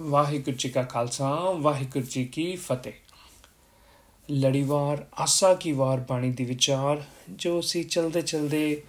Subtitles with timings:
[0.00, 2.92] ਵਾਹਿਗੁਰੂ ਜੀ ਕਾ ਖਾਲਸਾ, ਵਾਹਿਗੁਰੂ ਜੀ ਕੀ ਫਤਿਹ।
[4.30, 8.82] ਲੜੀਵਾਰ, ਆਸਾ ਕੀ ਵਾਰ ਬਾਣੀ ਦੀ ਵਿਚਾਰ, ਜੋ ਅਸੀਂ ਚਲਦੇ ਚਲਦੇ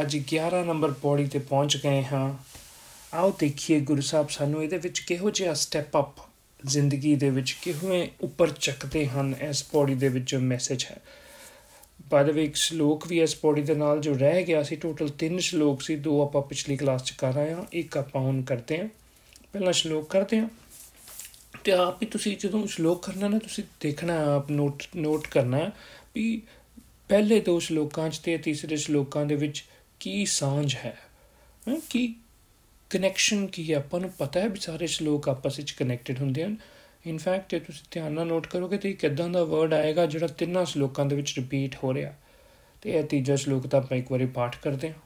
[0.00, 2.34] ਅੱਜ 11 ਨੰਬਰ ਪੌੜੀ ਤੇ ਪਹੁੰਚ ਗਏ ਹਾਂ।
[3.14, 6.14] ਆਓ ਦੇਖੀਏ ਗੁਰੂ ਸਾਹਿਬ ਸਾਨੂੰ ਇਹਦੇ ਵਿੱਚ ਕਿਹੋ ਜਿਹਾ ਸਟੈਪ ਅਪ
[6.66, 11.00] ਜ਼ਿੰਦਗੀ ਦੇ ਵਿੱਚ ਕਿਵੇਂ ਉੱਪਰ ਚੱਕਦੇ ਹਨ ਇਸ ਪੌੜੀ ਦੇ ਵਿੱਚ ਜੋ ਮੈਸੇਜ ਹੈ।
[12.10, 15.38] ਬਾਅਦ ਵਿੱਚ ਇੱਕ ਸ਼ਲੋਕ ਵੀ ਇਸ ਪੌੜੀ ਦੇ ਨਾਲ ਜੋ ਰਹਿ ਗਿਆ ਸੀ ਟੋਟਲ 3
[15.38, 18.88] ਸ਼ਲੋਕ ਸੀ, ਦੋ ਆਪਾਂ ਪਿਛਲੀ ਕਲਾਸ ਚ ਕਰ ਆਏ ਹਾਂ, ਇੱਕ ਆਪਾਂ ਹੁਣ ਕਰਦੇ ਹਾਂ।
[19.52, 20.48] ਪਹਿਲਾ ਸ਼ਲੋਕ ਕਰਦੇ ਹਾਂ
[21.64, 25.70] ਤੇ ਆਪ ਹੀ ਤੁਸੀਂ ਜਦੋਂ ਸ਼ਲੋਕ ਕਰਨਾ ਨਾ, ਤੁਸੀਂ ਦੇਖਣਾ, ਆਪ ਨੋਟ ਨੋਟ ਕਰਨਾ
[26.14, 26.42] ਵੀ
[27.08, 29.64] ਪਹਿਲੇ ਦੋ ਸ਼ਲੋਕਾਂ 'ਚ ਤੇ ਤੀਸਰੇ ਸ਼ਲੋਕਾਂ ਦੇ ਵਿੱਚ
[30.00, 30.98] ਕੀ ਸਾਂਝ ਹੈ।
[31.90, 32.14] ਕੀ
[32.90, 33.76] ਕਨੈਕਸ਼ਨ ਕੀ ਹੈ?
[33.78, 36.56] ਆਪਾਂ ਨੂੰ ਪਤਾ ਹੈ ਵੀ ਸਾਰੇ ਸ਼ਲੋਕ ਆਪਸ ਵਿੱਚ ਕਨੈਕਟਡ ਹੁੰਦੇ ਹਨ।
[37.06, 40.64] ਇਨ ਫੈਕਟ ਜੇ ਤੁਸੀਂ ਧਿਆਨ ਨਾਲ ਨੋਟ ਕਰੋਗੇ ਤੇ ਕਿਦਾਂ ਦਾ ਵਰਡ ਆਏਗਾ ਜਿਹੜਾ ਤਿੰਨਾਂ
[40.64, 42.14] ਸ਼ਲੋਕਾਂ ਦੇ ਵਿੱਚ ਰਿਪੀਟ ਹੋ ਰਿਹਾ।
[42.82, 45.00] ਤੇ ਇਹ ਤੀਜਾ ਸ਼ਲੋਕ ਤਾਂ ਆਪਾਂ ਇੱਕ ਵਾਰੀ ਪਾਠ ਕਰਦੇ ਹਾਂ।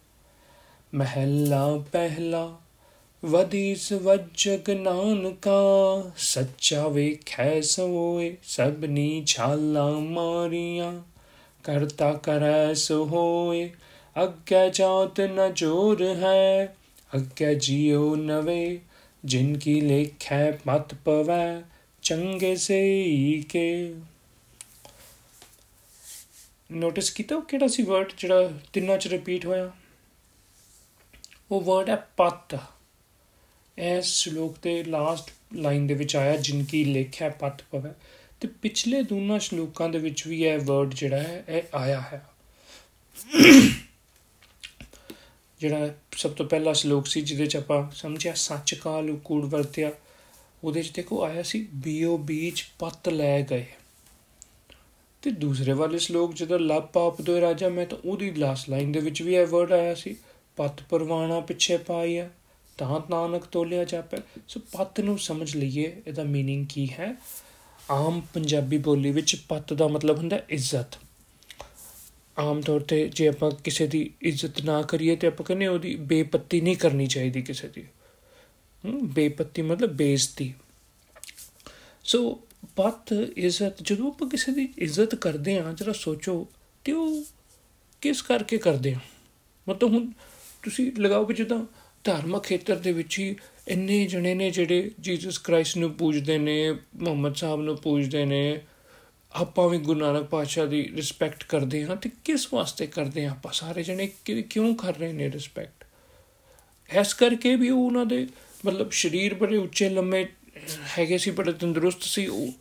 [0.94, 2.60] ਮਹਿਲਾ ਪਹਿਲਾ
[3.24, 5.60] ਵਦੀਸ ਵਜਗ ਨਾਨਕਾ,
[6.16, 11.02] ਸੱਚਾ ਵੇਖੈ ਸੋਏ ਸਭਨੀ ਛਾਲਾ ਮਾਰੀਆਂ।
[11.64, 13.70] ਕਰਤਾ ਕਰੈ ਸੋ ਹੋਏ
[14.22, 16.76] ਅੱਗੇ ਜਾਤ ਨ ਜੋਰ ਹੈ,
[17.16, 18.80] ਅੱਗੇ ਜਿਉ ਨਵੇ।
[19.24, 21.62] ਜਿਨ ਕੀ ਲੇਖੈ ਮਤ ਪਵੈ,
[22.02, 23.94] ਚੰਗੇ ਸੇ ਕੇ
[26.72, 29.70] ਨੋਟਿਸ ਕੀਤਾ ਕਿਹੜਾ ਸੀ ਵਰਡ ਜਿਹੜਾ ਤਿੰਨਾਂ ਚ ਰਿਪੀਟ ਹੋਇਆ?
[31.50, 32.58] ਉਹ ਵਰਡ ਹੈ ਪਤ।
[33.78, 37.90] ਇਸ ਸ਼ਲੋਕ ਦੇ ਲਾਸਟ ਲਾਈਨ ਦੇ ਵਿੱਚ ਆਇਆ ਜਿਨ ਕੀ ਲੇਖਿਆ ਪਤ ਪਵੇ
[38.40, 42.26] ਤੇ ਪਿਛਲੇ ਦੋਨਾਂ ਸ਼ਲੋਕਾਂ ਦੇ ਵਿੱਚ ਵੀ ਇਹ ਵਰਡ ਜਿਹੜਾ ਹੈ, ਇਹ ਆਇਆ ਹੈ।
[45.60, 49.92] ਜਿਹੜਾ ਸਭ ਤੋਂ ਪਹਿਲਾ ਸ਼ਲੋਕ ਸੀ, ਜਿਹਦੇ ਚ ਆਪਾਂ ਸਮਝਿਆ, ਸੱਚ ਕਾਲ ਕੂੜ ਵਰਤਿਆ,
[50.64, 53.66] ਉਹਦੇ ਚ ਦੇਖੋ ਆਇਆ ਸੀ, ਬੀਓ ਬੀਜ ਪੱਤ ਲੈ ਗਏ।
[55.22, 59.00] ਤੇ ਦੂਸਰੇ ਵਾਲੇ ਸ਼ਲੋਕ ਜਿਹਦਾ ਲੱਭ ਪਾਪ ਦੋਇ ਰਾਜਾ, ਮੈਂ ਤਾਂ ਉਹਦੀ ਲਾਸਟ ਲਾਈਨ ਦੇ
[59.00, 60.16] ਵਿੱਚ ਵੀ ਇਹ ਵਰਡ ਆਇਆ ਸੀ,
[60.56, 62.30] ਪੱਤ ਪਰਵਾਣਾ ਪਿੱਛੇ ਪਾਇਆ।
[62.79, 67.15] ਤਾਂ ਨਾਨਕ ਤੋਲਿਆ ਜਾਪੇ ਸੋ ਪੱਤ ਨੂੰ ਸਮਝ ਲਈਏ ਇਹਦਾ मीनिंग ਕੀ ਹੈ
[67.89, 70.97] ਆਮ ਪੰਜਾਬੀ ਬੋਲੀ ਵਿੱਚ ਪੱਤ ਦਾ ਮਤਲਬ ਹੁੰਦਾ ਇੱਜ਼ਤ
[72.39, 76.61] ਆਮ ਤੌਰ ਤੇ ਜੇ ਆਪਾਂ ਕਿਸੇ ਦੀ ਇੱਜ਼ਤ ਨਾ ਕਰੀਏ ਤੇ ਆਪਾਂ ਕਹਿੰਦੇ ਉਹਦੀ ਬੇਪੱਤੀ
[76.61, 77.85] ਨਹੀਂ ਕਰਨੀ ਚਾਹੀਦੀ ਕਿਸੇ ਦੀ
[79.03, 80.53] ਬੇਪੱਤੀ ਮਤਲਬ ਬੇਇੱਜ਼ਤੀ
[82.03, 82.41] ਸੋ
[82.75, 86.47] ਪੱਤ ਇੱਜ਼ਤ ਜਦੋਂ ਆਪਾਂ ਕਿਸੇ ਦੀ ਇੱਜ਼ਤ ਕਰਦੇ ਆ ਜਰਾ ਸੋਚੋ
[86.85, 87.23] ਤੇ ਉਹ
[88.01, 88.99] ਕਿਸ ਕਰਕੇ ਕਰਦੇ ਆ
[89.69, 90.11] ਮਤਲਬ ਹੁਣ
[90.63, 91.65] ਤੁਸੀਂ ਲਗਾਓ ਕਿ ਜਦੋਂ
[92.04, 93.36] ਧਾਰਮਿਕ ਖੇਤਰ ਦੇ ਵਿੱਚ ਹੀ
[93.68, 98.60] ਇੰਨੇ ਜਣੇ ਨੇ ਜਿਹੜੇ ਜੀਸਸ ਕ੍ਰਾਈਸਟ ਨੂੰ ਪੂਜਦੇ ਨੇ, ਮੁਹੰਮਦ ਸਾਹਿਬ ਨੂੰ ਪੂਜਦੇ ਨੇ।
[99.32, 103.52] ਆਪਾਂ ਵੀ ਗੁਰੂ ਨਾਨਕ ਪਾਤਸ਼ਾਹ ਦੀ ਰਿਸਪੈਕਟ ਕਰਦੇ ਹਾਂ ਤੇ ਕਿਸ ਵਾਸਤੇ ਕਰਦੇ ਹਾਂ ਆਪਾਂ?
[103.52, 104.10] ਸਾਰੇ ਜਣੇ
[104.50, 105.84] ਕਿਉਂ ਕਰ ਰਹੇ ਨੇ ਰਿਸਪੈਕਟ
[106.90, 108.26] ਐਸ ਕਰਕੇ ਵੀ ਉਹਨਾਂ ਦੇ
[108.66, 110.26] ਮਤਲਬ ਸਰੀਰ ਬੜੇ ਉੱਚੇ ਲੰਮੇ
[110.98, 112.52] ਹੈਗੇ ਸੀ, ਬੜੇ ਤੰਦਰੁਸਤ ਸੀ। ਉਹ,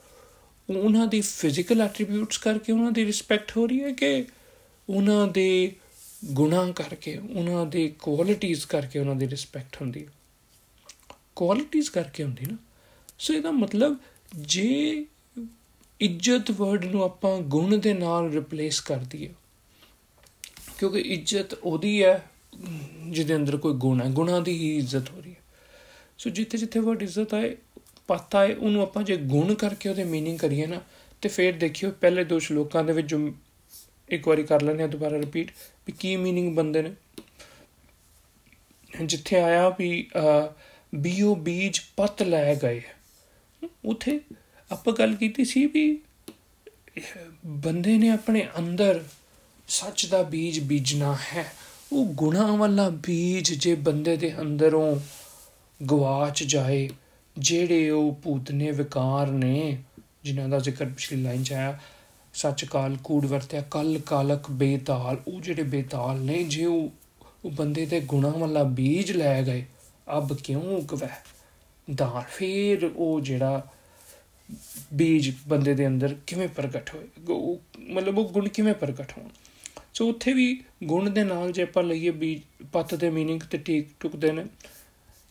[0.70, 4.26] ਉਹਨਾਂ ਦੀ ਫਿਜ਼ੀਕਲ ਐਟਰੀਬਿਊਟਸ ਕਰਕੇ ਉਹਨਾਂ ਦੀ ਰਿਸਪੈਕਟ ਹੋ ਰਹੀ ਹੈ ਕਿ
[4.90, 5.72] ਉਹਨਾਂ ਦੇ
[6.35, 10.11] ਗੁਨਾਹ ਕਰਕੇ ਉਹਨਾਂ ਦੇ ਕੁਆਲਿਟੀਆਂ ਕਰਕੇ ਉਹਨਾਂ ਦੀ ਰਿਸਪੈਕਟ ਹੁੰਦੀ ਹੈ
[11.37, 12.57] ਕੁਆਲਿਟੀਆਂ ਕਰਕੇ ਹੁੰਦੀ ਨਾ
[13.19, 13.97] ਸੋ ਇਹਦਾ ਮਤਲਬ
[14.41, 15.07] ਜੇ
[16.01, 19.33] ਇੱਜ਼ਤ ਵਰਡ ਨੂੰ ਆਪਾਂ ਗੁਣ ਦੇ ਨਾਲ ਰਿਪਲੇਸ ਕਰ ਦਈਏ
[20.79, 22.31] ਕਿਉਂਕਿ ਇੱਜ਼ਤ ਉਹਦੀ ਹੈ
[23.09, 25.43] ਜਿਹਦੇ ਅੰਦਰ ਕੋਈ ਗੁਣ ਹੈ ਗੁਣਾ ਦੀ ਹੀ ਇੱਜ਼ਤ ਹੋ ਰਹੀ ਹੈ
[26.19, 27.57] ਸੋ ਜਿੱਥੇ ਜਿੱਥੇ ਵਰਡ ਇੱਜ਼ਤ ਆਏ
[28.07, 30.81] ਪਤਾ ਹੈ ਉਹਨੂੰ ਆਪਾਂ ਜੇ ਗੁਣ ਕਰਕੇ ਉਹਦੇ मीनिंग ਕਰੀਏ ਨਾ
[31.21, 33.35] ਤੇ ਫਿਰ ਦੇਖਿਓ ਪਹਿਲੇ ਦੋ ਸ਼ਲੋਕਾਂ ਦੇ ਵਿੱਚ ਜੋ
[34.09, 35.51] ਇੱਕ ਵਾਰੀ ਕਰ ਲੈਣੇ ਆ ਦੁਬਾਰਾ ਰਿਪੀਟ
[35.87, 36.95] ਵੀ ਕੀ मीनिंग ਬੰਦੇ ਨੇ
[39.05, 40.11] ਜਿੱਥੇ ਆਇਆ ਵੀ
[40.95, 42.83] ਬੀਓ ਬੀਜ ਪਤ ਲੈ ਗਏ
[43.85, 44.21] ਉਥੇ
[44.73, 45.99] ਆਪਾਂ ਗੱਲ ਕੀਤੀ ਸੀ ਵੀ
[47.47, 49.05] ਬੰਦੇ ਨੇ ਆਪਣੇ ਅੰਦਰ
[49.69, 51.53] ਸੱਚ ਦਾ ਬੀਜ ਬੀਜਣਾ ਹੈ
[51.93, 55.01] ਉਹ ਗੁਨਾਹ ਵਾਲਾ ਬੀਜ ਜੇ ਬੰਦੇ ਦੇ ਅੰਦਰੋਂ
[55.87, 56.89] ਗਵਾਚ ਜਾਏ
[57.39, 59.79] ਜਿਹੜੇ ਉਹ ਭੂਤਨੇ ਵਿਕਾਰ ਨੇ
[60.25, 61.79] ਜਿਨ੍ਹਾਂ ਦਾ ਜ਼ਿਕਰ ਪਿਛਲੀ ਲਾਈਨ 'ਚ ਆਇਆ
[62.35, 66.91] ਸੱਚ ਕਾਲ ਕੂੜ ਵਰਤਿਆ ਕਲ ਕਾਲਕ ਬੇਤਾਲ ਉਹ ਜਿਹੜੇ ਬੇਤਾਲ ਨੇ ਜੇ ਉਹ
[67.45, 69.65] ਉਹ ਬੰਦੇ ਦੇ ਗੁਨਾਹ ਵਾਲਾ ਬੀਜ ਲੈ ਗਏ
[70.19, 71.11] ਅਬ ਕਿਉਂ ਉਗਵੈ
[71.95, 73.67] ਦਾਰ ਫਿਰ ਉਹ ਜਿਹੜਾ
[74.95, 77.05] ਬੀਜ ਬੰਦੇ ਦੇ ਅੰਦਰ ਕਿਵੇਂ ਪ੍ਰਗਟ ਹੋਏ
[77.89, 79.29] ਮਤਲਬ ਉਹ ਗੁਣ ਕਿਵੇਂ ਪ੍ਰਗਟ ਹੋਣ
[79.95, 82.41] ਸੋ ਉੱਥੇ ਵੀ ਗੁਣ ਦੇ ਨਾਲ ਜੇ ਆਪਾਂ ਲਈਏ ਬੀਜ
[82.73, 84.45] ਪੱਤ ਦੇ मीनिंग ਤੇ ਟਿਕ ਟੁਕਦੇ ਨੇ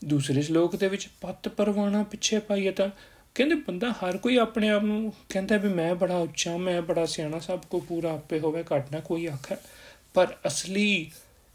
[0.05, 2.89] ਦੂਸਰੇ ਸ਼ਲੋਕ ਦੇ ਵਿੱਚ ਪੱਤ ਪਰਵਾਣਾ ਪਿੱਛੇ ਪਾਈਏ ਤਾਂ
[3.38, 7.38] ਕਹਿੰਦੇ ਬੰਦਾ ਹਰ ਕੋਈ ਆਪਣੇ ਆਪ ਨੂੰ ਕਹਿੰਦਾ ਵੀ ਮੈਂ ਬੜਾ ਉੱਚਾ, ਮੈਂ ਬੜਾ ਸਿਆਣਾ,
[7.38, 9.56] ਸਭ ਕੋ ਪੂਰਾ ਆਪੇ ਹੋਵੇ ਘਟਣਾ ਕੋਈ ਆਖੇ।
[10.14, 11.10] ਪਰ ਅਸਲੀ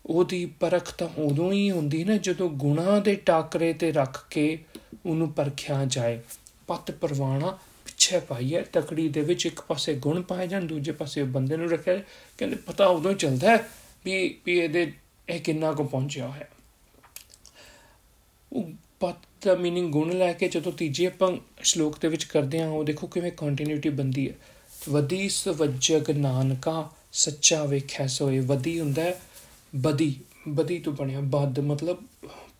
[0.05, 4.57] ਉਹਦੀ ਪਰਖ ਤਾਂ ਉਦੋਂ ਹੀ ਹੁੰਦੀ ਨਾ ਜਦੋਂ ਗੁਨਾਹ ਦੇ ਟਾਕਰੇ ਤੇ ਰੱਖ ਕੇ
[5.05, 6.21] ਉਹਨੂੰ ਪਰਖਿਆ ਜਾਏ।
[6.67, 11.57] ਪੱਤ ਪਰਵਾਣਾ ਪਿੱਛੇ ਪਾਈਏ ਤਕੜੀ ਦੇ ਵਿੱਚ ਇੱਕ ਪਾਸੇ ਗੁਣ ਪਾਏ ਜਾਣ, ਦੂਜੇ ਪਾਸੇ ਬੰਦੇ
[11.57, 12.01] ਨੂੰ ਰੱਖਿਆ
[12.37, 13.59] ਕਹਿੰਦੇ ਪਤਾ ਉਦੋਂ ਚੱਲਦਾ
[14.05, 14.93] ਵੀ ਵੀ ਇਹਦੇ
[15.29, 16.49] ਇਹ ਕਿੰਨਾ ਕੁ ਪਹੁੰਚਿਆ ਹੈ
[18.53, 22.68] ਉਹ ਪੱਤ ਦਾ मीनिंग ਗੁਣ ਲੈ ਕੇ ਜਦੋਂ ਤੀਜੇ ਆਪਾਂ ਸ਼ਲੋਕ ਦੇ ਵਿੱਚ ਕਰਦੇ ਹਾਂ
[22.68, 24.34] ਉਹ ਦੇਖੋ ਕਿਵੇਂ ਕੰਟੀਨਿਊਟੀ ਬੰਦੀ ਹੈ
[24.88, 29.02] ਵਦੀ ਸਵਜਗ ਨਾਨਕਾ ਸੱਚਾ ਵੇਖੈ ਸੋਏ ਵਦੀ ਹੁੰਦਾ
[29.76, 31.98] ਬਦੀ ਬਦੀ ਤੋਂ ਬਣਿਆ ਬਦ ਮਤਲਬ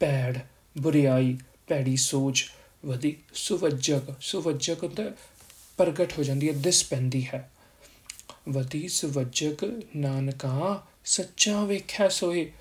[0.00, 0.38] ਪੈੜ
[0.78, 2.50] ਬੁਰੀਾਈ ਪੈੜੀ ਸੋਚ
[2.86, 5.10] ਵਧੀ ਸੁਵਜਕ ਸੁਵਜਕ ਤਾਂ
[5.76, 7.50] ਪ੍ਰਗਟ ਹੋ ਜਾਂਦੀ ਹੈ ਦਿਸ ਪੈਂਦੀ ਹੈ
[8.48, 12.52] ਵਧੀ ਸੁਵਜਕ ਨਾਨਕਾ ਸੱਚਾ ਵੇਖਿਆ ਸੋਏ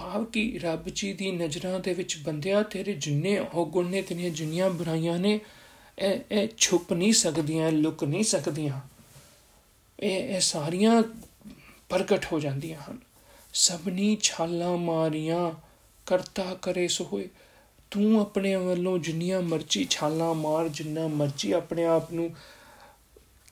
[0.00, 0.58] ਭਾਵ ਕਿ?
[0.62, 5.40] ਰੱਬ ਜੀ ਦੀ ਨਜ਼ਰਾਂ ਦੇ ਵਿੱਚ ਬੰਦਿਆ ਤੇਰੇ ਜਿੰਨੇ ਔਗੁਣ ਨੇ, ਤੇਰੀਆਂ ਜਿੰਨੀਆਂ ਬੁਰਾਈਆਂ ਨੇ,
[5.98, 8.80] ਇਹ ਇਹ ਛੁਪ ਨਹੀਂ ਸਕਦੀਆਂ, ਲੁਕ ਨਹੀਂ ਸਕਦੀਆਂ।
[10.00, 11.02] ਇਹ ਇਹ ਸਾਰੀਆਂ
[11.88, 12.98] ਪ੍ਰਗਟ ਹੋ ਜਾਂਦੀਆਂ ਹਨ।
[13.54, 15.52] ਸਭਨੀ ਛਾਲਾਂ ਮਾਰੀਆਂ,
[16.06, 17.28] ਕਰਤਾ ਕਰੇ ਸੋ ਹੋਏ
[17.90, 22.30] ਤੂੰ ਆਪਣੇ ਵੱਲੋਂ ਜਿੰਨੀਆਂ ਮਰਜ਼ੀ ਛਾਲਾਂ ਮਾਰ, ਜਿੰਨਾ ਮਰਜ਼ੀ ਆਪਣੇ ਆਪ ਨੂੰ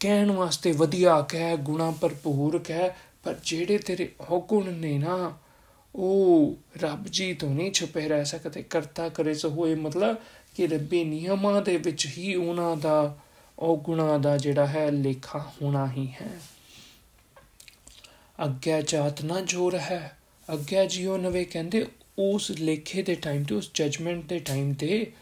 [0.00, 2.90] ਕਹਿਣ ਵਾਸਤੇ ਵਧੀਆ ਕਹਿ, ਗੁਣਾ ਭਰਪੂਰ ਕਹਿ,
[3.24, 5.38] ਪਰ ਜਿਹੜੇ ਤੇਰੇ ਔਗੁਣ ਨੇ ਨਾ
[5.98, 10.16] ਉਹ ਰੱਬ ਜੀ ਤੋਂ ਨਹੀਂ ਛੁਪੇ ਰਹਿ ਸਕਦੇ, ਕਰਤਾ ਕਰੇ ਸੋ ਹੋਏ ਮਤਲਬ
[10.56, 13.18] ਕਿ ਰੱਬੀ ਨਿਯਮਾਂ ਦੇ ਵਿੱਚ ਹੀ ਉਹਨਾਂ ਦਾ
[13.58, 16.40] ਔਗੁਣਾ ਦਾ ਜਿਹੜਾ ਹੈ ਲੇਖਾ ਹੋਣਾ ਹੀ ਹੈ।
[18.44, 20.18] ਅੱਗੇ ਜਾਤ ਨਾ ਜੋਰ ਹੈ
[20.54, 21.86] ਅੱਗੇ ਜਿਉ ਨਵੇਂ ਕਹਿੰਦੇ,
[22.18, 25.12] ਉਸ ਲੇਖੇ ਦੇ ਟਾਈਮ ਤੇ, ਉਸ ਜਜਮੈਂਟ ਦੇ ਟਾਈਮ ਤੇ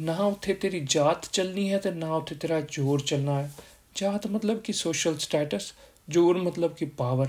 [0.00, 3.52] ਨਾ ਉੱਥੇ ਤੇਰੀ ਜਾਤ ਚੱਲਣੀ ਹੈ ਤੇ ਨਾ ਉੱਥੇ ਤੇਰਾ ਜੋਰ ਚੱਲਣਾ ਹੈ।
[3.94, 5.72] ਜਾਤ ਮਤਲਬ ਕਿ ਸੋਸ਼ਲ ਸਟੇਟਸ
[6.08, 7.28] ਜੋਰ ਮਤਲਬ ਕਿ ਪਾਵਰ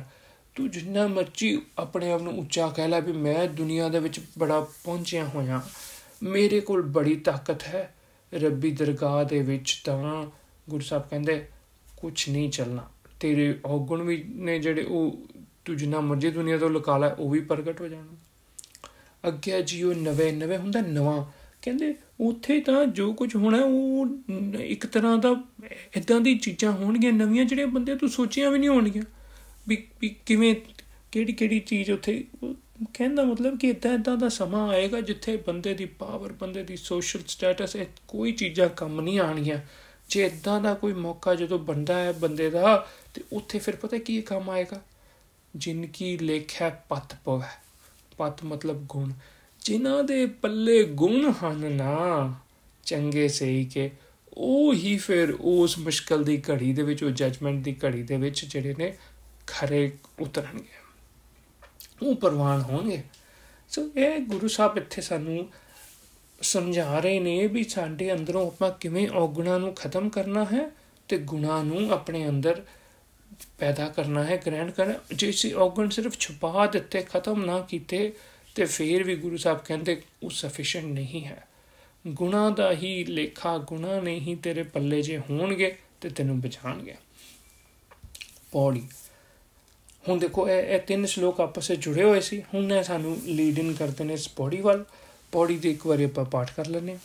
[0.55, 4.67] ਤੂੰ ਜਿੰਨਾ ਮਰਜ਼ੀ ਆਪਣੇ ਆਪ ਨੂੰ ਉੱਚਾ ਕਹਿ ਲੈ ਵੀ ਮੈਂ ਦੁਨੀਆ ਦੇ ਵਿੱਚ ਬੜਾ
[4.83, 5.61] ਪਹੁੰਚਿਆ ਹੋਇਆ।
[6.23, 7.95] ਮੇਰੇ ਕੋਲ ਬੜੀ ਤਾਕਤ ਹੈ।
[8.33, 10.25] ਰੱਬੀ ਦਰਗਾਹ ਦੇ ਵਿੱਚ ਤਾਂ
[10.69, 11.47] ਗੁਰੂ ਸਾਹਿਬ ਕਹਿੰਦੇ
[11.97, 12.89] ਕੁਝ ਨਹੀਂ ਚੱਲਣਾ।
[13.19, 15.25] ਤੇਰੇ ਔਗੁਣ ਵੀ ਨੇ ਜਿਹੜੇ ਉਹ
[15.65, 18.17] ਤੂੰ ਜਿੰਨਾ ਮਰਜ਼ੀ ਦੁਨੀਆ ਤੋਂ ਲੁਕਾ ਲੈ, ਉਹ ਵੀ ਪ੍ਰਗਟ ਹੋ ਜਾਣਾ
[19.27, 21.25] ਅੱਗੇ ਜੀਓ ਨਵੇਂ ਨਵੇਂ ਹੁੰਦਾ ਨਵਾਂ।
[21.61, 24.07] ਕਹਿੰਦੇ, ਉੱਥੇ ਤਾਂ ਜੋ ਕੁਝ ਹੋਣਾ, ਉਹ
[24.59, 25.43] ਇੱਕ ਤਰ੍ਹਾਂ ਦਾ
[25.97, 29.03] ਇਦਾਂ ਦੀ ਚੀਜ਼ਾਂ ਹੋਣਗੀਆਂ, ਨਵੀਆਂ ਜਿਹੜੀਆਂ ਬੰਦੇ ਤੂੰ ਸੋਚੀਆਂ ਵੀ ਨਹੀਂ ਹੋਣਗੀਆਂ।
[29.67, 29.75] ਵੀ
[30.25, 30.55] ਕਿਵੇਂ,
[31.11, 32.23] ਕਿਹੜੀ ਕਿਹੜੀ ਚੀਜ਼ ਉੱਥੇ,
[32.93, 37.19] ਕਹਿੰਦਾ ਮਤਲਬ ਕਿ ਇਦਾਂ ਇਦਾਂ ਦਾ ਸਮਾਂ ਆਏਗਾ ਜਿੱਥੇ ਬੰਦੇ ਦੀ ਪਾਵਰ ਬੰਦੇ ਦੀ ਸੋਸ਼ਲ
[37.27, 39.57] ਸਟੇਟਸ ਇਹ ਕੋਈ ਚੀਜ਼ਾਂ ਕੰਮ ਨਹੀਂ ਆਣੀਆਂ
[40.09, 44.21] ਜੇ ਇਦਾਂ ਦਾ ਕੋਈ ਮੌਕਾ ਜਦੋਂ ਬੰਦਾ ਹੈ ਬੰਦੇ ਦਾ, ਤੇ ਉੱਥੇ ਫਿਰ ਪਤਾ ਕੀ
[44.21, 44.81] ਕੰਮ ਆਏਗਾ?
[45.55, 47.61] ਜਿਨ ਕੀ ਲੇਖਾ ਪਤ ਪਵੈ।
[48.17, 49.11] ਪਤ ਮਤਲਬ ਗੁਣ।
[49.65, 52.35] ਜਿਨ੍ਹਾਂ ਦੇ ਪੱਲੇ ਗੁਣ ਹਨ ਨਾ,
[52.85, 53.91] ਚੰਗੇ ਸਹੀ ਕੇ
[54.33, 58.45] ਉਹ ਹੀ ਫਿਰ ਉਸ ਮੁਸ਼ਕਲ ਦੀ ਘੜੀ ਦੇ ਵਿੱਚ, ਉਹ ਜਜਮੈਂਟ ਦੀ ਘੜੀ ਦੇ ਵਿੱਚ
[58.45, 58.97] ਜਿਹੜੇ ਨੇ
[59.57, 60.73] ਖਰੇ ਉਤਰਨਗੇ।
[62.01, 63.03] ਉਹ ਪ੍ਰਵਾਨ ਹੋਣਗੇ।
[63.69, 65.49] ਸੋ ਇਹ ਗੁਰੂ ਸਾਹਿਬ ਇੱਥੇ ਸਾਨੂੰ
[66.41, 70.71] ਸਮਝਾ ਰਹੇ ਨੇ ਵੀ ਸਾਡੇ ਅੰਦਰੋਂ ਆਪਾਂ ਕਿਵੇਂ ਔਗੁਣਾ ਨੂੰ ਖਤਮ ਕਰਨਾ ਹੈ
[71.07, 72.65] ਤੇ ਗੁਣਾ ਨੂੰ ਆਪਣੇ ਅੰਦਰ
[73.59, 78.13] ਪੈਦਾ ਕਰਨਾ ਹੈ, ਗ੍ਰਹਿਣ ਕਰਨਾ ਜੇ ਸੀ ਔਗਣ ਸਿਰਫ ਛੁਪਾ ਦਿੱਤੇ, ਖਤਮ ਨਾ ਕੀਤੇ,
[78.55, 81.47] ਤੇ ਫੇਰ ਵੀ ਗੁਰੂ ਸਾਹਿਬ ਕਹਿੰਦੇ ਉਹ ਸਫੀਸ਼ੀਐਂਟ ਨਹੀਂ ਹੈ।
[82.07, 86.95] ਗੁਣਾ ਦਾ ਹੀ ਲੇਖਾ, ਗੁਣਾ ਨਹੀਂ ਤੇਰੇ ਪੱਲੇ ਜੇ ਹੋਣਗੇ ਤੇ ਤੈਨੂੰ ਬਚਾਣਗੇ
[88.51, 88.87] ਪੌੜੀ।
[90.09, 93.59] ਹੁਣ ਦੇਖੋ, ਇਹ ਇਹ ਤਿੰਨ ਸ਼ਲੋਕ ਆਪਸ ਵਿੱਚ ਜੁੜੇ ਹੋਏ ਸੀ। ਹੁਣ ਇਹ ਸਾਨੂੰ ਲੀਡ
[93.59, 94.85] ਇਨ ਕਰਦੇ ਨੇ ਇਸ ਪੌੜੀ ਵੱਲ।
[95.31, 96.97] ਪੌੜੀ ਦੇ ਇੱਕ ਵਾਰੀ ਆਪਾਂ ਪਾਠ ਕਰ ਲੈਨੇ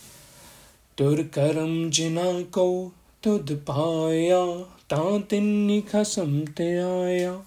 [0.97, 2.93] ਤੁਰ ਕਰਮ ਜਿਨਾ ਕੋ
[3.23, 7.43] ਤੁਧ ਪਾਇਆ, ਤਾਂ ਤਿੰਨੀ ਖਸਮ ਤੇ ਆਇਆ।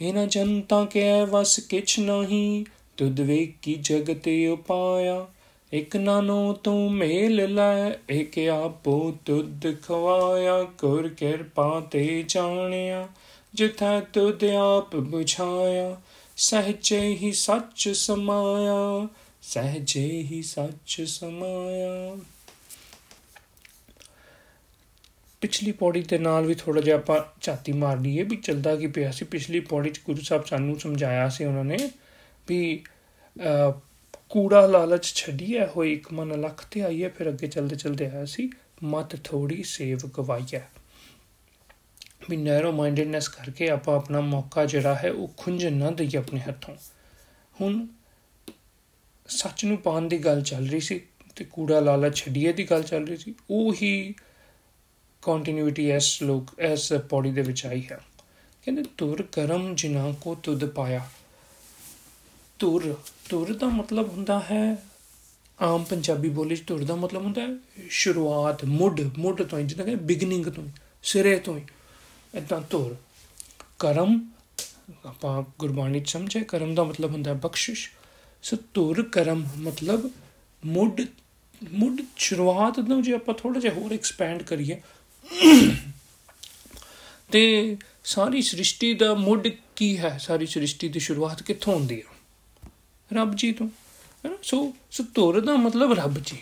[0.00, 2.64] ਇਹਨਾਂ ਜਨਤਾ ਕੇ ਵਸ ਕਿਛ ਨਹੀਂ,
[2.96, 5.26] ਤੁਧ ਵੇਖੀ ਜਗਤ ਉਪਾਇਆ।
[5.72, 13.08] ਇਕ ਨਾਨੋ ਤੂੰ ਮੇਲ ਲੈ, ਇਕ ਆਪੋ ਤੁਧ ਖਵਾਇਆ। ਕਰ ਕਿਰਪਾ ਤੇ ਜਾਣਿਆ।
[13.58, 16.00] ਜਿਥੈ ਤੁਧ ਆਪ ਬੁਝਾਇਆ,
[16.36, 19.08] ਸਹਜੇ ਹੀ ਸੱਚ ਸਮਾਇਆ,
[19.42, 22.16] ਸਹਜੇ ਹੀ ਸੱਚ ਸਮਾਇਆ।
[25.42, 29.10] ਪਿਛਲੀ ਪੌੜੀ ਦੇ ਨਾਲ ਵੀ ਥੋੜਾ ਜਿਹਾ ਆਪਾਂ ਝਾਤੀ ਮਾਰ ਲਈਏ ਵੀ ਚਲਦਾ ਕੀ ਪਿਆ
[29.10, 31.78] ਸੀ। ਪਿਛਲੀ ਪੌੜੀ ਚ ਗੁਰੂ ਸਾਹਿਬ ਸਾਨੂੰ ਸਮਝਾਇਆ ਸੀ ਉਹਨਾਂ ਨੇ
[32.48, 32.84] ਵੀ
[34.30, 38.50] ਕੂੜਾ ਲਾਲਚ ਛੱਡੀਏ ਹੋਈ ਇੱਕ ਮਨ ਲੱਖ ਤੇ ਆਈਏ ਫਿਰ ਅੱਗੇ ਚਲਦੇ ਚਲਦੇ ਆਇਆ ਸੀ,
[38.84, 40.60] ਮਤ ਥੋੜੀ ਸੇਵ ਗਵਾਈਆ
[42.30, 46.76] ਵੀ ਨੈਰੋ ਮਾਈਂਡਡਨੈਸ ਕਰਕੇ ਆਪਾਂ ਆਪਣਾ ਮੌਕਾ ਜਿਹੜਾ ਹੈ ਉਹ ਖੁੰਝਣ ਨਾ ਦਈਏ ਆਪਣੇ ਹੱਥੋਂ।
[47.60, 47.86] ਹੁਣ
[49.28, 51.00] ਸੱਚ ਨੂੰ ਪਾਣ ਦੀ ਗੱਲ ਚੱਲ ਰਹੀ ਸੀ
[51.36, 54.14] ਤੇ ਕੂੜਾ ਲਾਲਚ ਛੱਡੀਏ ਦੀ ਗੱਲ ਚੱਲ ਰਹੀ ਸੀ, ਉਹ ਹੀ
[55.22, 58.00] ਕੰਟੀਨਿਊਟੀ ਐਸ ਲੋਕ ਐਸ ਪੌੜੀ ਦੇ ਵਿੱਚ ਆਈ ਹੈ।
[58.64, 61.08] ਕਹਿੰਦੇ, ਤੁਰ ਕਰਮ ਜਿਨਾ ਕੋ ਤੁਧ ਪਾਇਆ।
[62.58, 62.96] ਤੁਰ
[63.28, 64.76] ਤੁਰ ਦਾ ਮਤਲਬ ਹੁੰਦਾ ਹੈ,
[65.60, 67.48] ਆਮ ਪੰਜਾਬੀ ਬੋਲੀ ਚ ਤੁਰ ਦਾ ਮਤਲਬ ਹੁੰਦਾ ਹੈ,
[67.90, 70.64] ਸ਼ੁਰੂਆਤ ਮੁੱਢ ਮੁੱਢ ਤੋਂ ਜਿੱਦਾਂ ਕਿ ਬਿਗਨਿੰਗ ਤੋਂ
[71.02, 71.60] ਸਿਰੇ ਤੋਂ
[72.34, 72.96] ਇਦਾਂ ਤੁਰ
[73.78, 74.20] ਕਰਮ,
[75.06, 77.88] ਆਪਾਂ ਗੁਰਬਾਣੀ ਚ ਸਮਝੇ ਕਰਮ ਦਾ ਮਤਲਬ ਹੁੰਦਾ ਹੈ ਬਖਸ਼ਿਸ਼।
[78.42, 80.10] ਸੋ ਤੁਰ ਕਰਮ ਮਤਲਬ
[80.62, 81.00] ਮੁੱਢ
[81.72, 84.80] ਮੁੱਢ ਸ਼ੁਰੂਆਤ ਨੂੰ ਜੇ ਆਪਾਂ ਥੋੜਾ ਜਿਹਾ ਹੋਰ ਐਕਸਪੈਂਡ ਕਰੀਏ,
[87.32, 90.16] ਤੇ ਸਾਰੀ ਸ੍ਰਿਸ਼ਟੀ ਦਾ ਮੁੱਢ ਕੀ ਹੈ?
[90.18, 92.68] ਸਾਰੀ ਸ੍ਰਿਸ਼ਟੀ ਦੀ ਸ਼ੁਰੂਆਤ ਕਿੱਥੋਂ ਹੁੰਦੀ ਹੈ
[93.10, 94.36] ਰੱਬ ਜੀ ਤੋਂ, ਹੈ ਨਾ?
[94.42, 96.38] ਸੋ ਸੋ ਤੁਰ ਦਾ ਮਤਲਬ ਰੱਬ ਜੀ।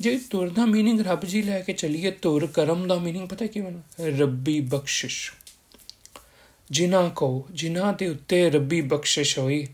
[0.00, 3.60] ਜੇ ਤੁਰ ਦਾ मीनिंग ਰੱਬ ਜੀ ਲੈ ਕੇ ਚੱਲੀਏ ਤੁਰ ਕਰਮ ਦਾ मीनिंग ਪਤਾ ਕੀ
[3.60, 5.32] ਬਣਾ ਰੱਬੀ ਬਖਸ਼ਿਸ਼
[6.70, 9.66] ਜਿਨ੍ਹਾਂ ਕੋ ਜਿਨ੍ਹਾਂ ਦੇ ਉੱਤੇ ਰੱਬੀ ਬਖਸ਼ਿਸ਼ ਹੋਈ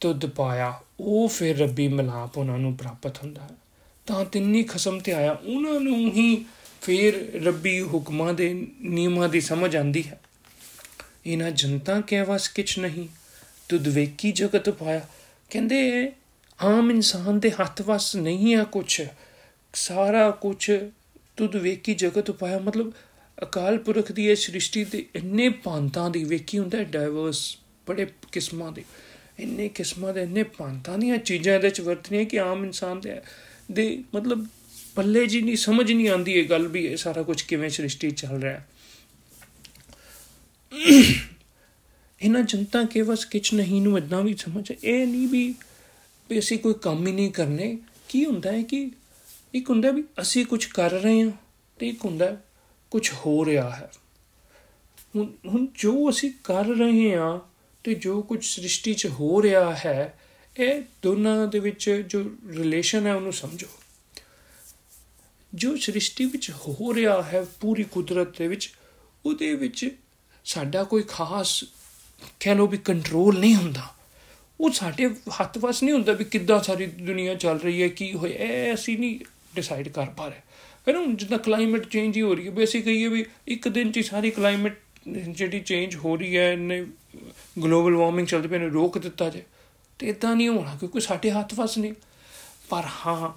[0.00, 3.56] ਤੁਧ ਪਾਇਆ ਉਹ ਫਿਰ ਰੱਬੀ ਮਲਾਪ ਉਹਨਾਂ ਨੂੰ ਪ੍ਰਾਪਤ ਹੁੰਦਾ ਹੈ
[4.06, 6.44] ਤਾਂ ਤਿੰਨੀ ਖਸਮ ਤੇ ਆਇਆ ਉਹਨਾਂ ਨੂੰ ਹੀ
[6.82, 10.20] ਫਿਰ ਰੱਬੀ ਹੁਕਮਾਂ ਦੇ ਨਿਯਮਾਂ ਦੀ ਸਮਝ ਆਂਦੀ ਹੈ
[11.26, 13.08] ਇਹਨਾਂ ਜਨਤਾ ਕੇ ਵਸ ਕਿਛ ਨਹੀਂ
[13.68, 15.06] ਤੁਧ ਵੇਖੀ ਜਗਤ ਪਾਇਆ
[15.50, 16.12] ਕਹਿੰਦੇ
[16.61, 19.01] ਆਮ ਇਨਸਾਨ ਦੇ ਹੱਥ ਵਸ ਨਹੀਂ ਆ ਕੁਛ।
[19.73, 20.71] ਸਾਰਾ ਕੁਝ
[21.37, 22.93] ਤੁਧ ਵੇਖੀ ਜਗਤ ਉਪਾਇਆ ਮਤਲਬ
[23.43, 28.83] ਅਕਾਲ ਪੁਰਖ ਦੀ ਇਹ ਸ੍ਰਿਸ਼ਟੀ ਤੇ ਇੰਨੇ ਪਾਂਤਾਂ ਦੀ ਵੇਖੀ ਹੁੰਦਾ ਡਾਈਵਰਸ ਬੜੇ ਕਿਸਮਾਂ ਦੇ।
[29.39, 33.21] ਇੰਨੇ ਕਿਸਮਾਂ ਦੇ, ਇੰਨੇ ਪਾਂਤਾਂ ਦੀਆਂ ਚੀਜ਼ਾਂ ਇਹਦੇ ਚ ਵਰਤਣੀਆਂ ਕਿ ਆਮ ਇਨਸਾਨ ਦੇ
[33.71, 34.47] ਦੇ ਮਤਲਬ
[34.95, 38.41] ਪੱਲੇ ਜੀ ਨਹੀਂ, ਸਮਝ ਨਹੀਂ ਆਉਂਦੀ ਇਹ ਗੱਲ ਵੀ ਇਹ ਸਾਰਾ ਕੁਝ ਕਿਵੇਂ ਸ੍ਰਿਸ਼ਟੀ ਚੱਲ
[38.41, 38.67] ਰਿਹਾ ਹੈ।
[42.21, 45.53] ਇਹਨਾਂ ਜਨਤਾ ਕੇ ਵਸ ਕਿਛ ਨਹੀਂ ਨੂੰ ਇਦਾਂ ਵੀ ਸਮਝ ਇਹ ਨਹੀਂ ਵੀ
[46.29, 47.77] ਵੀ ਅਸੀਂ ਕੋਈ ਕੰਮ ਹੀ ਨਹੀਂ ਕਰਨੇ।
[48.09, 48.91] ਕੀ ਹੁੰਦਾ ਹੈ ਕਿ
[49.53, 51.31] ਇੱਕ ਹੁੰਦਾ ਵੀ ਅਸੀਂ ਕੁਝ ਕਰ ਰਹੇ ਹਾਂ
[51.79, 52.37] ਤੇ ਇੱਕ ਹੁੰਦਾ
[52.91, 53.91] ਕੁਝ ਹੋ ਰਿਹਾ ਹੈ।
[55.15, 57.39] ਹੁਣ ਹੁਣ ਜੋ ਅਸੀਂ ਕਰ ਰਹੇ ਹਾਂ
[57.83, 60.19] ਤੇ ਜੋ ਕੁਝ ਸ੍ਰਿਸ਼ਟੀ 'ਚ ਹੋ ਰਿਹਾ ਹੈ,
[60.59, 63.67] ਇਹ ਦੋਨਾਂ ਦੇ ਵਿੱਚ ਜੋ ਰਿਲੇਸ਼ਨ ਹੈ ਉਹਨੂੰ ਸਮਝੋ।
[65.53, 68.73] ਜੋ ਸ੍ਰਿਸ਼ਟੀ ਵਿੱਚ ਹੋ ਰਿਹਾ ਹੈ ਪੂਰੀ ਕੁਦਰਤ ਦੇ ਵਿੱਚ,
[69.25, 69.95] ਉਹਦੇ ਵਿੱਚ
[70.45, 71.63] ਸਾਡਾ ਕੋਈ ਖਾਸ
[72.39, 73.95] ਕਹਿ ਲੋ ਵੀ ਕੰਟਰੋਲ ਨਹੀਂ ਹੁੰਦਾ।
[74.61, 75.07] ਉਹ ਸਾਡੇ
[75.39, 78.97] ਹੱਥ ਵਸ ਨਹੀਂ ਹੁੰਦਾ ਵੀ ਕਿੱਦਾਂ ਸਾਰੀ ਦੁਨੀਆ ਚੱਲ ਰਹੀ ਹੈ, ਕੀ ਹੋਇਆ। ਇਹ ਅਸੀਂ
[78.99, 79.19] ਨਹੀਂ
[79.55, 80.41] ਡਿਸਾਈਡ ਕਰ ਪਾ ਰਹੇ।
[80.87, 83.91] ਹੈ ਨਾ ਜਿੱਦਾਂ ਕਲਾਈਮੇਟ ਚੇਂਜ ਹੀ ਹੋ ਰਹੀ ਹੈ, ਵੀ ਅਸੀਂ ਕਹੀਏ ਵੀ ਇੱਕ ਦਿਨ
[83.91, 84.77] 'ਚ ਸਾਰੀ ਕਲਾਈਮੇਟ
[85.07, 86.85] ਜਿਹੜੀ ਚੇਂਜ ਹੋ ਰਹੀ ਹੈ ਨੇ
[87.63, 89.43] ਗਲੋਬਲ ਵਾਰਮਿੰਗ ਚੱਲਦੀ ਪਈ ਨੇ, ਰੋਕ ਦਿੱਤਾ ਜੇ
[89.99, 91.93] ਤੇ ਇਦਾਂ ਨਹੀਂ ਹੋਣਾ, ਕਿਉਂਕਿ ਸਾਡੇ ਹੱਥ ਵਸ ਨਹੀਂ
[92.69, 93.31] ਪਰ ਹਾਂ,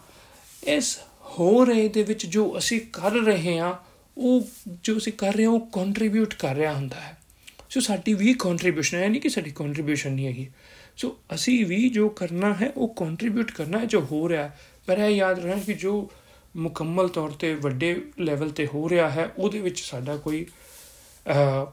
[0.67, 0.99] ਇਸ
[1.39, 3.75] ਹੋ ਰਹੇ ਦੇ ਵਿੱਚ ਜੋ ਅਸੀਂ ਕਰ ਰਹੇ ਹਾਂ,
[4.19, 4.49] ਉਹ
[4.85, 7.17] ਜੋ ਅਸੀਂ ਕਰ ਰਹੇ ਹਾਂ, ਉਹ ਕੰਟਰੀਬਿਊਟ ਕਰ ਰਿਹਾ ਹੁੰਦਾ ਹੈ।
[7.71, 10.49] ਸੋ ਸਾਡੀ ਵੀ ਕੰਟਰੀਬਿਊਸ਼ਨ ਹੈ ਨਹੀਂ ਕਿ ਸਾਡੀ ਕੰਟਰੀਬਿਊਸ਼ਨ ਨਹੀਂ ਹੈਗੀ।
[10.97, 14.51] ਸੋ ਅਸੀਂ ਵੀ ਜੋ ਕਰਨਾ ਹੈ, ਉਹ ਕੰਟਰੀਬਿਊਟ ਕਰਨਾ ਹੈ ਜੋ ਹੋ ਰਿਹਾ
[14.87, 16.11] ਪਰ ਇਹ ਯਾਦ ਰੱਖਣਾ ਕਿ ਜੋ
[16.57, 20.47] ਮੁਕੰਮਲ ਤੌਰ ਤੇ ਵੱਡੇ ਲੈਵਲ ਤੇ ਹੋ ਰਿਹਾ ਹੈ, ਉਹਦੇ ਵਿੱਚ ਸਾਡਾ ਕੋਈ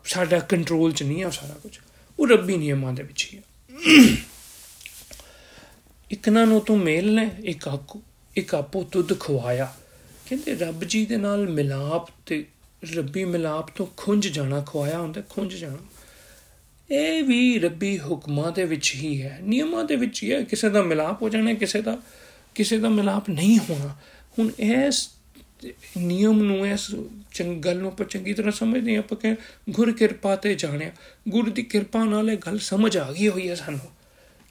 [0.06, 1.78] ਸਾਡਾ ਕੰਟਰੋਲ 'ਚ ਨਹੀਂ ਆ ਸਾਰਾ ਕੁਝ।
[2.20, 3.44] ਉਹ ਰੱਬੀ ਨਿਯਮਾਂ ਦੇ ਵਿੱਚ ਹੀ ਹੈ।
[6.12, 8.02] ਇਕਨਾਂ ਨੂੰ ਤੂੰ ਮੇਲ ਨੇ ਇੱਕ ਆਕੂ
[8.38, 9.74] ਇੱਕ ਆਪੋ ਤੁਧ ਖਵਾਇਆ
[10.30, 12.46] ਕਹਿੰਦੇ ਰੱਬ ਜੀ ਦੇ ਨਾਲ ਮਿਲਾਪ ਤੇ,
[12.96, 15.78] ਰੱਬੀ ਮਿਲਾਪ ਤੋਂ ਖੁੰਝ ਜਾਣਾ ਖਵਾਇਆ ਹੁੰਦਾ, ਖੁੰਝ ਜਾਣਾ।
[16.92, 20.82] ਇਹ ਵੀ ਰੱਬੀ ਹੁਕਮਾਂ ਦੇ ਵਿੱਚ ਹੀ ਹੈ। ਨਿਯਮਾਂ ਦੇ ਵਿੱਚ ਹੀ ਹੈ। ਕਿਸੇ ਦਾ
[20.82, 21.98] ਮਿਲਾਪ ਹੋ ਜਾਣਾ, ਕਿਸੇ ਦਾ
[22.56, 23.96] ਕਿਸੇ ਦਾ ਮਿਲਾਪ ਨਹੀਂ ਹੋਣਾ।
[24.40, 25.10] ਹੁਣ ਇਸ
[25.98, 26.96] ਨਿਯਮ ਨੂੰ, ਇਸ
[27.34, 29.36] ਚੰਗਲ ਨੂੰ ਆਪਾਂ ਚੰਗੀ ਤਰ੍ਹਾਂ ਸਮਝਦੇ ਆਪਾਂ ਕਿ
[29.70, 30.92] ਗੁਰ ਕਿਰਪਾ ਤੇ ਜਾਣਿਆ।
[31.30, 33.92] ਗੁਰ ਦੀ ਕਿਰਪਾ ਨਾਲ ਇਹ ਗੱਲ ਸਮਝ ਆ ਗਈ ਹੋਈ ਹੈ ਸਾਨੂੰ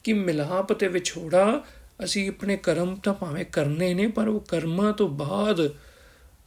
[0.05, 1.65] ਕਿ ਮਿਲਾਪ ਤੇ ਵਿਛੋੜਾ
[2.05, 5.75] ਅਸੀਂ ਆਪਣੇ ਕਰਮ ਤਾਂ ਭਾਵੇਂ ਕਰਨੇ ਨੇ, ਪਰ ਉਹ ਕਰਮਾਂ ਤੋਂ ਬਾਅਦ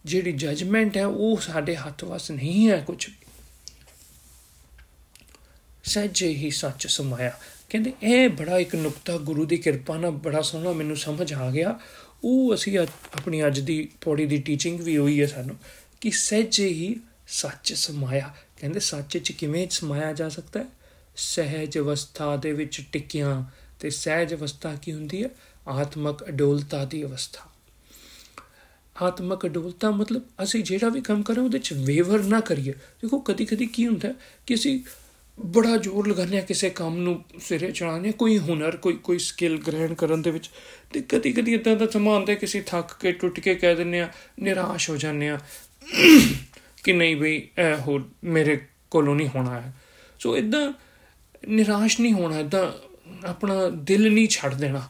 [0.06, 3.10] ਜਿਹੜੀ ਜਜਮੈਂਟ ਹੈ, ਉਹ ਸਾਡੇ ਹੱਥ ਵਸ ਨਹੀਂ ਹੈ ਕੁਝ
[5.84, 10.72] ਸੱਚੇ ਹੀ ਸੱਚ ਸਮਾਇਆ। ਕਹਿੰਦੇ, ਇਹ ਬੜਾ ਇੱਕ ਨੁਕਤਾ ਗੁਰੂ ਦੀ ਕਿਰਪਾ ਨਾਲ ਬੜਾ ਸੋਹਣਾ
[10.72, 11.80] ਮੈਨੂੰ ਸਮਝ ਆ ਗਿਆ।
[12.24, 15.58] ਉਹ ਅਸੀਂ ਆਪਣੀ ਅੱਜ ਦੀ ਪੌੜੀ ਦੀ ਟੀਚਿੰਗ ਵੀ ਹੋਈ ਹੈ ਸਾਨੂੰ
[16.02, 20.66] ਕਿ ਸੱਚੇ ਹੀ ਸੱਚ ਸਮਾਇਆ। ਕਹਿੰਦੇ, ਸੱਚ ਚ ਕਿਵੇਂ ਸਮਾਇਆ ਜਾ ਸਕਦਾ ਹੈ?
[21.16, 23.44] ਸਹਿਜ ਅਵਸਥਾ ਦੇ ਵਿੱਚ ਟਿਕਿਆਂ
[23.80, 25.30] ਤੇ ਸਹਿਜ ਅਵਸਥਾ ਕੀ ਹੁੰਦੀ ਹੈ?
[25.68, 27.42] ਆਤਮਕ ਅਡੋਲਤਾ ਦੀ ਅਵਸਥਾ।
[29.02, 33.46] ਆਤਮਕ ਅਡੋਲਤਾ ਮਤਲਬ ਅਸੀਂ ਜਿਹੜਾ ਵੀ ਕੰਮ ਕਰਾਂ ਉਹਦੇ ਚ ਵੇਵਰ ਨਾ ਕਰੀਏ। ਦੇਖੋ ਕਦੀ
[33.46, 34.14] ਕਦੀ ਕੀ ਹੁੰਦਾ
[34.48, 34.80] ਕਿ ਅਸੀਂ
[35.40, 39.94] ਬੜਾ ਜ਼ੋਰ ਲਗਾਉਂਦੇ ਆ ਕਿਸੇ ਕੰਮ ਨੂੰ ਸਿਰੇ ਚੜਾਉਂਦੇ ਕੋਈ ਹੁਨਰ, ਕੋਈ ਕੋਈ ਸਕਿੱਲ ਗ੍ਰਹਿਣ
[39.94, 40.50] ਕਰਨ ਦੇ ਵਿੱਚ।
[40.94, 44.10] ਤੇ ਕਦੀ ਕਦੀ ਇਦਾਂ ਦਾ ਸਮਾਂ ਹੁੰਦਾ ਕਿਸੇ ਥੱਕ ਕੇ, ਟੁੱਟ ਕੇ ਕਹਿ ਦਿੰਨੇ ਆ,
[44.40, 45.40] ਨਿਰਾਸ਼ ਹੋ ਜਾਂਦੇ ਆ
[46.84, 48.62] ਕਿ ਨਹੀਂ ਬਈ, ਇਹ ਹੋ ਮੇਰੇ
[48.92, 49.74] ਕੋਲੋਂ ਨਹੀਂ ਹੋਣਾ ਹੈ।
[50.20, 50.74] ਸੋ ਇਦਾਂ
[51.48, 52.72] ਨਿਰਾਸ਼ ਨਹੀਂ ਹੋਣਾ ਇਦਾਂ
[53.28, 54.90] ਆਪਣਾ ਦਿਲ ਨਹੀਂ ਛੱਡ ਦੇਣਾ।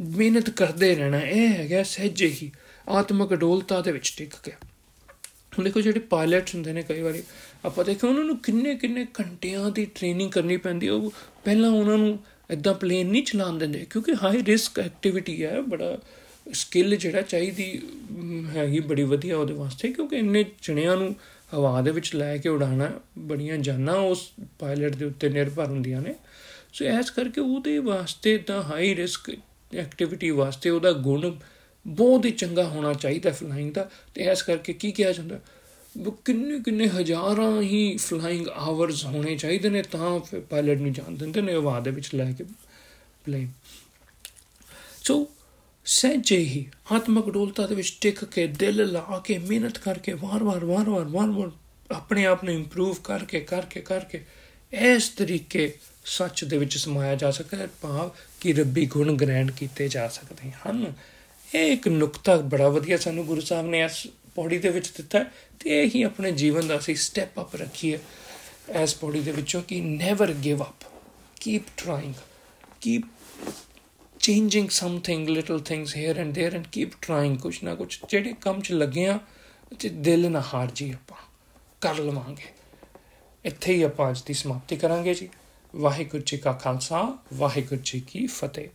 [0.00, 2.52] ਮਿਹਨਤ ਕਰਦੇ ਰਹਿਣਾ, ਇਹ ਹੈਗਾ ਸਹਿਜੇ ਹੀ
[2.88, 4.52] ਆਤਮਕ ਅਡੋਲਤਾ ਦੇ ਵਿੱਚ ਟਿਕ ਕੇ
[5.52, 7.22] ਹੁਣ ਦੇਖੋ ਜਿਹੜੇ ਪਾਇਲਟਸ ਹੁੰਦੇ ਨੇ ਕਈ ਵਾਰੀ,
[7.64, 11.12] ਆਪਾਂ ਦੇਖੋ ਉਹਨਾਂ ਨੂੰ ਕਿੰਨੇ ਕਿੰਨੇ ਘੰਟਿਆਂ ਦੀ ਟ੍ਰੇਨਿੰਗ ਕਰਨੀ ਪੈਂਦੀ ਉਹ
[11.44, 12.18] ਪਹਿਲਾਂ ਉਹਨਾਂ ਨੂੰ
[12.50, 15.98] ਇਦਾਂ ਪਲੇਨ ਨਹੀਂ ਚਲਾਉਣ ਦਿੰਦੇ, ਕਿਉਂਕਿ ਹਾਈ ਰਿਸਕ ਐਕਟੀਵਿਟੀ ਹੈ, ਬੜਾ
[16.52, 17.80] ਸਕਿੱਲ ਜਿਹੜਾ ਚਾਹੀਦੀ
[18.56, 21.14] ਹੈਗੀ ਬੜੀ ਵਧੀਆ ਉਹਦੇ ਵਾਸਤੇ, ਕਿਉਂਕਿ ਇੰਨੇ ਚਣਿਆਂ ਨੂੰ
[21.54, 26.14] ਹਵਾ ਦੇ ਵਿੱਚ ਲੈ ਕੇ ਉਡਾਣਾ ਬੜੀਆਂ ਜਾਨਾਂ ਉਸ ਪਾਇਲਟ ਦੇ ਉੱਤੇ ਨਿਰਭਰ ਹੁੰਦੀਆਂ ਨੇ।
[26.72, 29.30] ਸੋ ਐਸ ਕਰਕੇ ਉਹਦੇ ਵਾਸਤੇ ਤਾਂ ਹਾਈ ਰਿਸਕ
[29.72, 31.30] ਐਕਟੀਵਿਟੀ ਵਾਸਤੇ ਉਹਦਾ ਗੁਣ
[31.86, 35.40] ਬਹੁਤ ਹੀ ਚੰਗਾ ਹੋਣਾ ਚਾਹੀਦਾ ਫਲਾਈਂਗ ਦਾ ਤੇ ਇਸ ਕਰਕੇ ਕੀ ਕਿਹਾ ਜਾਂਦਾ?
[36.24, 41.40] ਕਿੰਨੇ ਕਿੰਨੇ ਹਜ਼ਾਰਾਂ ਹੀ ਫਲਾਈਂਗ ਆਵਰਸ ਹੋਣੇ ਚਾਹੀਦੇ ਨੇ ਤਾਂ ਫਿਰ ਪਾਇਲਟ ਨੂੰ ਜਾਣ ਦਿੰਦੇ
[41.40, 42.44] ਨੇ ਹਵਾ ਦੇ ਵਿੱਚ ਲੈ ਕੇ
[43.24, 43.48] ਪਲੇਨ
[45.04, 45.28] ਸੋ
[45.84, 51.04] ਸਹਿਜੇ ਹੀ ਆਤਮਕ ਡੋਲਤਾ ਦੇ ਵਿੱਚ ਟਿਕ ਕੇ ਦਿਲ ਲਾ ਕੇ ਮਿਹਨਤ ਕਰਕੇ ਵਾਰ-ਵਾਰ ਵਾਰ-ਵਾਰ
[51.04, 51.50] ਵਾਰ-ਵਾਰ
[51.90, 54.24] ਆਪਣੇ ਆਪ ਨੂੰ ਇੰਪਰੂਵ ਕਰਕੇ ਕਰਕੇ ਕਰਕੇ
[54.72, 58.10] ਇਸ ਤਰੀਕੇ ਸੱਚ ਦੇ ਵਿੱਚ ਸਮਾਇਆ ਜਾ ਸਕਦਾ ਹੈ। ਭਾਵ
[58.40, 60.92] ਕਿ ਰੱਬੀ ਗੁਣ ਗ੍ਰਹਿਣ ਕੀਤੇ ਜਾ ਸਕਦੇ ਹਨ।
[61.49, 65.23] ਇਹ ਇੱਕ ਨੁਕਤਾ ਬੜਾ ਵਧੀਆ ਸਾਨੂੰ ਗੁਰੂ ਸਾਹਿਬ ਨੇ ਇਸ ਪੌੜੀ ਦੇ ਵਿੱਚ ਦਿੱਤਾ
[65.59, 67.99] ਤੇ ਇਹ ਹੀ ਆਪਣੇ ਜੀਵਨ ਦਾ ਅਸੀਂ ਸਟੈਪ ਅਪ ਰੱਖੀਏ
[68.83, 70.83] ਇਸ ਪੌੜੀ ਦੇ ਵਿੱਚੋਂ ਕਿ never give up
[71.41, 72.13] keep trying
[72.81, 73.05] keep
[74.19, 78.61] changing something little things here and there and keep trying ਕੁਛ ਨਾ ਕੁਛ ਜਿਹੜੇ ਕੰਮ
[78.61, 79.19] 'ਚ ਲੱਗੇ ਆ
[79.71, 81.17] ਤੇ ਦਿਲ ਨਾ ਹਾਰ ਜੀ ਆਪਾਂ
[81.81, 82.53] ਕਰ ਲਵਾਂਗੇ
[83.45, 85.29] ਇੱਥੇ ਹੀ ਆਪਾਂ ਅੱਜ ਦੀ ਸਮਾਪਤੀ ਕਰਾਂਗੇ ਜੀ
[85.73, 87.01] ਵਾਹਿਗੁਰੂ ਜੀ ਕਾ ਖਾਲਸਾ
[87.33, 88.69] ਵਾਹਿਗੁਰੂ ਜੀ ਕੀ ਫਤਿਹ